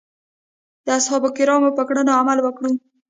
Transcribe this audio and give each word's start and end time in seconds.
د 0.85 0.87
اصحابو 0.99 1.29
کرامو 1.37 1.69
په 1.77 1.83
کړنو 1.87 2.11
عمل 2.19 2.37
وکړو. 2.41 2.71